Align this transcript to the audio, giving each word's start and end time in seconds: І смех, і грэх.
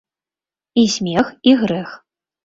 І 0.83 0.85
смех, 0.93 1.29
і 1.51 1.53
грэх. 1.65 1.93